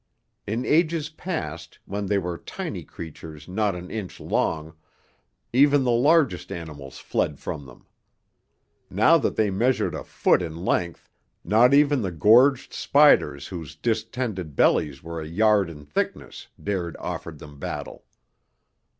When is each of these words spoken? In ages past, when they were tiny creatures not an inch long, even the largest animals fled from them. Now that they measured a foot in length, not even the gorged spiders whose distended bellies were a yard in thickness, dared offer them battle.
In 0.47 0.65
ages 0.65 1.09
past, 1.09 1.77
when 1.85 2.07
they 2.07 2.17
were 2.17 2.39
tiny 2.39 2.83
creatures 2.83 3.47
not 3.47 3.75
an 3.75 3.91
inch 3.91 4.19
long, 4.19 4.73
even 5.53 5.83
the 5.83 5.91
largest 5.91 6.51
animals 6.51 6.97
fled 6.97 7.37
from 7.37 7.67
them. 7.67 7.85
Now 8.89 9.19
that 9.19 9.35
they 9.35 9.51
measured 9.51 9.93
a 9.93 10.03
foot 10.03 10.41
in 10.41 10.65
length, 10.65 11.07
not 11.43 11.71
even 11.75 12.01
the 12.01 12.09
gorged 12.09 12.73
spiders 12.73 13.49
whose 13.49 13.75
distended 13.75 14.55
bellies 14.55 15.03
were 15.03 15.21
a 15.21 15.27
yard 15.27 15.69
in 15.69 15.85
thickness, 15.85 16.47
dared 16.59 16.97
offer 16.97 17.29
them 17.31 17.59
battle. 17.59 18.05